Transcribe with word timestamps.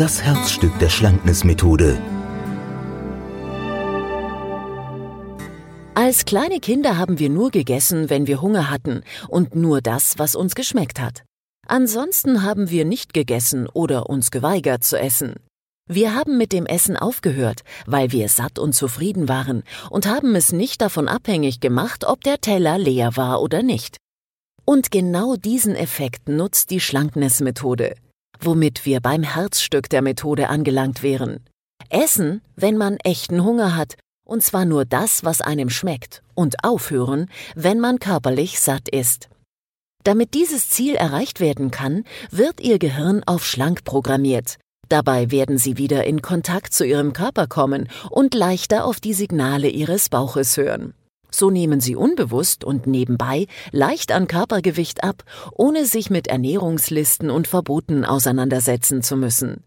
das 0.00 0.22
Herzstück 0.22 0.78
der 0.78 0.88
Schlanknismethode. 0.88 2.00
Als 5.94 6.24
kleine 6.24 6.58
Kinder 6.58 6.96
haben 6.96 7.18
wir 7.18 7.28
nur 7.28 7.50
gegessen, 7.50 8.08
wenn 8.08 8.26
wir 8.26 8.40
Hunger 8.40 8.70
hatten 8.70 9.02
und 9.28 9.54
nur 9.54 9.82
das, 9.82 10.18
was 10.18 10.36
uns 10.36 10.54
geschmeckt 10.54 11.02
hat. 11.02 11.24
Ansonsten 11.66 12.42
haben 12.42 12.70
wir 12.70 12.86
nicht 12.86 13.12
gegessen 13.12 13.68
oder 13.68 14.08
uns 14.08 14.30
geweigert 14.30 14.84
zu 14.84 14.98
essen. 14.98 15.34
Wir 15.86 16.14
haben 16.14 16.38
mit 16.38 16.54
dem 16.54 16.64
Essen 16.64 16.96
aufgehört, 16.96 17.60
weil 17.84 18.10
wir 18.10 18.30
satt 18.30 18.58
und 18.58 18.74
zufrieden 18.74 19.28
waren 19.28 19.64
und 19.90 20.06
haben 20.06 20.34
es 20.34 20.50
nicht 20.50 20.80
davon 20.80 21.08
abhängig 21.08 21.60
gemacht, 21.60 22.06
ob 22.06 22.24
der 22.24 22.40
Teller 22.40 22.78
leer 22.78 23.18
war 23.18 23.42
oder 23.42 23.62
nicht. 23.62 23.98
Und 24.64 24.90
genau 24.90 25.36
diesen 25.36 25.76
Effekt 25.76 26.26
nutzt 26.26 26.70
die 26.70 26.80
Schlankness-Methode, 26.80 27.96
womit 28.44 28.84
wir 28.86 29.00
beim 29.00 29.22
Herzstück 29.22 29.88
der 29.88 30.02
Methode 30.02 30.48
angelangt 30.48 31.02
wären. 31.02 31.44
Essen, 31.88 32.42
wenn 32.56 32.76
man 32.76 32.96
echten 32.98 33.44
Hunger 33.44 33.76
hat, 33.76 33.96
und 34.24 34.42
zwar 34.42 34.64
nur 34.64 34.84
das, 34.84 35.24
was 35.24 35.40
einem 35.40 35.70
schmeckt, 35.70 36.22
und 36.34 36.64
aufhören, 36.64 37.28
wenn 37.54 37.80
man 37.80 37.98
körperlich 37.98 38.60
satt 38.60 38.88
ist. 38.88 39.28
Damit 40.04 40.34
dieses 40.34 40.70
Ziel 40.70 40.94
erreicht 40.94 41.40
werden 41.40 41.70
kann, 41.70 42.04
wird 42.30 42.60
Ihr 42.60 42.78
Gehirn 42.78 43.22
auf 43.26 43.44
schlank 43.44 43.84
programmiert. 43.84 44.56
Dabei 44.88 45.30
werden 45.30 45.58
Sie 45.58 45.76
wieder 45.76 46.04
in 46.04 46.22
Kontakt 46.22 46.72
zu 46.72 46.84
Ihrem 46.84 47.12
Körper 47.12 47.46
kommen 47.46 47.88
und 48.08 48.34
leichter 48.34 48.84
auf 48.84 49.00
die 49.00 49.14
Signale 49.14 49.68
Ihres 49.68 50.08
Bauches 50.08 50.56
hören. 50.56 50.94
So 51.30 51.50
nehmen 51.50 51.80
sie 51.80 51.96
unbewusst 51.96 52.64
und 52.64 52.86
nebenbei 52.86 53.46
leicht 53.72 54.12
an 54.12 54.26
Körpergewicht 54.26 55.04
ab, 55.04 55.24
ohne 55.52 55.86
sich 55.86 56.10
mit 56.10 56.28
Ernährungslisten 56.28 57.30
und 57.30 57.46
Verboten 57.46 58.04
auseinandersetzen 58.04 59.02
zu 59.02 59.16
müssen. 59.16 59.64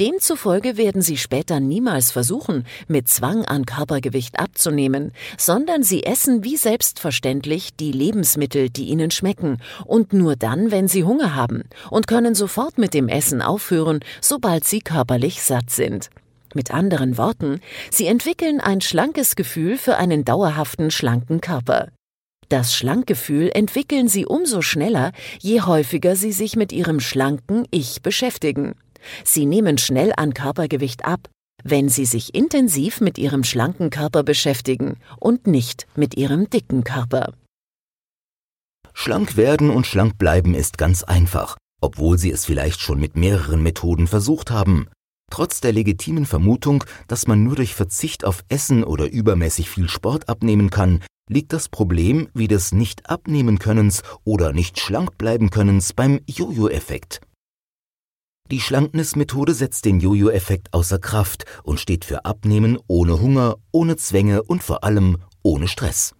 Demzufolge 0.00 0.78
werden 0.78 1.02
sie 1.02 1.18
später 1.18 1.60
niemals 1.60 2.10
versuchen, 2.10 2.64
mit 2.88 3.08
Zwang 3.08 3.44
an 3.44 3.66
Körpergewicht 3.66 4.40
abzunehmen, 4.40 5.12
sondern 5.36 5.82
sie 5.82 6.04
essen 6.04 6.42
wie 6.42 6.56
selbstverständlich 6.56 7.76
die 7.76 7.92
Lebensmittel, 7.92 8.70
die 8.70 8.86
ihnen 8.86 9.10
schmecken, 9.10 9.58
und 9.84 10.14
nur 10.14 10.36
dann, 10.36 10.70
wenn 10.70 10.88
sie 10.88 11.04
Hunger 11.04 11.34
haben, 11.34 11.64
und 11.90 12.06
können 12.06 12.34
sofort 12.34 12.78
mit 12.78 12.94
dem 12.94 13.08
Essen 13.08 13.42
aufhören, 13.42 14.00
sobald 14.22 14.64
sie 14.64 14.80
körperlich 14.80 15.42
satt 15.42 15.68
sind. 15.68 16.08
Mit 16.54 16.72
anderen 16.72 17.16
Worten, 17.16 17.60
sie 17.90 18.06
entwickeln 18.06 18.60
ein 18.60 18.80
schlankes 18.80 19.36
Gefühl 19.36 19.78
für 19.78 19.96
einen 19.96 20.24
dauerhaften 20.24 20.90
schlanken 20.90 21.40
Körper. 21.40 21.88
Das 22.48 22.74
Schlankgefühl 22.74 23.50
entwickeln 23.54 24.08
sie 24.08 24.26
umso 24.26 24.60
schneller, 24.60 25.12
je 25.38 25.60
häufiger 25.60 26.16
sie 26.16 26.32
sich 26.32 26.56
mit 26.56 26.72
ihrem 26.72 26.98
schlanken 26.98 27.66
Ich 27.70 28.02
beschäftigen. 28.02 28.74
Sie 29.24 29.46
nehmen 29.46 29.78
schnell 29.78 30.12
an 30.16 30.34
Körpergewicht 30.34 31.04
ab, 31.04 31.28
wenn 31.62 31.88
sie 31.88 32.04
sich 32.04 32.34
intensiv 32.34 33.00
mit 33.00 33.18
ihrem 33.18 33.44
schlanken 33.44 33.90
Körper 33.90 34.24
beschäftigen 34.24 34.98
und 35.20 35.46
nicht 35.46 35.86
mit 35.94 36.16
ihrem 36.16 36.50
dicken 36.50 36.82
Körper. 36.82 37.32
Schlank 38.92 39.36
werden 39.36 39.70
und 39.70 39.86
schlank 39.86 40.18
bleiben 40.18 40.54
ist 40.54 40.76
ganz 40.76 41.04
einfach, 41.04 41.56
obwohl 41.80 42.18
Sie 42.18 42.32
es 42.32 42.44
vielleicht 42.44 42.80
schon 42.80 42.98
mit 42.98 43.16
mehreren 43.16 43.62
Methoden 43.62 44.08
versucht 44.08 44.50
haben. 44.50 44.88
Trotz 45.30 45.60
der 45.60 45.72
legitimen 45.72 46.26
Vermutung, 46.26 46.84
dass 47.08 47.26
man 47.26 47.42
nur 47.42 47.56
durch 47.56 47.74
Verzicht 47.74 48.24
auf 48.24 48.44
Essen 48.48 48.84
oder 48.84 49.10
übermäßig 49.10 49.70
viel 49.70 49.88
Sport 49.88 50.28
abnehmen 50.28 50.70
kann, 50.70 51.00
liegt 51.28 51.52
das 51.52 51.68
Problem 51.68 52.28
wie 52.34 52.48
des 52.48 52.72
Nicht-Abnehmen-Könnens 52.72 54.02
oder 54.24 54.52
Nicht-Schlank-Bleiben-Könnens 54.52 55.92
beim 55.92 56.20
Jojo-Effekt. 56.26 57.20
Die 58.50 58.60
Schlanknismethode 58.60 59.54
setzt 59.54 59.84
den 59.84 60.00
Jojo-Effekt 60.00 60.74
außer 60.74 60.98
Kraft 60.98 61.44
und 61.62 61.78
steht 61.78 62.04
für 62.04 62.24
Abnehmen 62.24 62.78
ohne 62.88 63.20
Hunger, 63.20 63.56
ohne 63.70 63.96
Zwänge 63.96 64.42
und 64.42 64.64
vor 64.64 64.82
allem 64.82 65.18
ohne 65.42 65.68
Stress. 65.68 66.16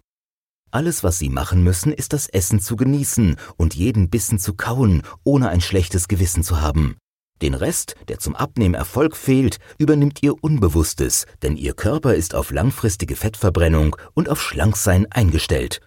Alles, 0.71 1.03
was 1.03 1.19
Sie 1.19 1.27
machen 1.27 1.61
müssen, 1.61 1.91
ist 1.91 2.13
das 2.13 2.27
Essen 2.27 2.61
zu 2.61 2.77
genießen 2.77 3.35
und 3.57 3.75
jeden 3.75 4.09
Bissen 4.09 4.39
zu 4.39 4.53
kauen, 4.53 5.01
ohne 5.25 5.49
ein 5.49 5.59
schlechtes 5.59 6.07
Gewissen 6.07 6.43
zu 6.43 6.61
haben. 6.61 6.95
Den 7.41 7.53
Rest, 7.55 7.95
der 8.07 8.19
zum 8.19 8.35
Abnehmerfolg 8.35 9.15
fehlt, 9.15 9.57
übernimmt 9.77 10.21
Ihr 10.21 10.35
Unbewusstes, 10.43 11.25
denn 11.41 11.57
Ihr 11.57 11.73
Körper 11.73 12.13
ist 12.13 12.35
auf 12.35 12.51
langfristige 12.51 13.15
Fettverbrennung 13.15 13.95
und 14.13 14.29
auf 14.29 14.41
Schlanksein 14.41 15.07
eingestellt. 15.11 15.81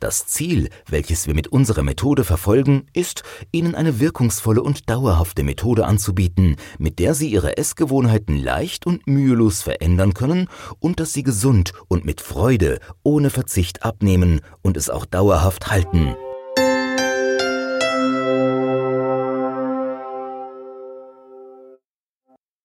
Das 0.00 0.28
Ziel, 0.28 0.68
welches 0.88 1.26
wir 1.26 1.34
mit 1.34 1.48
unserer 1.48 1.82
Methode 1.82 2.22
verfolgen, 2.22 2.86
ist, 2.92 3.24
Ihnen 3.50 3.74
eine 3.74 3.98
wirkungsvolle 3.98 4.62
und 4.62 4.88
dauerhafte 4.88 5.42
Methode 5.42 5.86
anzubieten, 5.86 6.54
mit 6.78 7.00
der 7.00 7.14
Sie 7.14 7.28
Ihre 7.28 7.56
Essgewohnheiten 7.56 8.36
leicht 8.36 8.86
und 8.86 9.08
mühelos 9.08 9.62
verändern 9.62 10.14
können 10.14 10.48
und 10.78 11.00
dass 11.00 11.12
Sie 11.12 11.24
gesund 11.24 11.72
und 11.88 12.04
mit 12.04 12.20
Freude, 12.20 12.78
ohne 13.02 13.30
Verzicht 13.30 13.82
abnehmen 13.82 14.40
und 14.62 14.76
es 14.76 14.88
auch 14.88 15.04
dauerhaft 15.04 15.68
halten. 15.68 16.14